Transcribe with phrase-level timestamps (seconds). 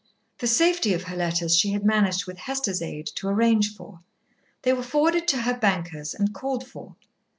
[0.39, 3.99] The safety of her letters she had managed, with Hester's aid, to arrange for.
[4.63, 6.95] They were forwarded to her bankers and called for.